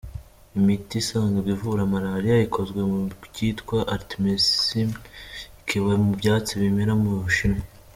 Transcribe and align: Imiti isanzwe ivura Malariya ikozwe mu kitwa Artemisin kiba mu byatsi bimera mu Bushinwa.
Imiti 0.57 0.93
isanzwe 1.01 1.47
ivura 1.55 1.81
Malariya 1.93 2.37
ikozwe 2.47 2.79
mu 2.91 2.99
kitwa 3.35 3.77
Artemisin 3.95 4.89
kiba 5.67 5.91
mu 6.03 6.11
byatsi 6.19 6.51
bimera 6.61 6.93
mu 7.03 7.09
Bushinwa. 7.23 7.63